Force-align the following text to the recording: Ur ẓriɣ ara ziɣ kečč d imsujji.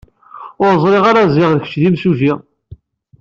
Ur 0.65 0.73
ẓriɣ 0.83 1.03
ara 1.09 1.23
ziɣ 1.33 1.51
kečč 1.63 1.75
d 1.81 1.83
imsujji. 1.87 2.33